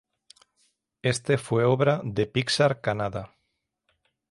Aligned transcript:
Este 1.03 1.37
fue 1.37 1.63
obra 1.63 2.01
de 2.03 2.25
Pixar 2.25 2.81
Canada. 2.81 3.35